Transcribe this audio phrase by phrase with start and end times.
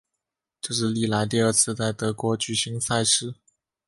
[0.59, 3.35] 这是历来第二次在德国举行赛事。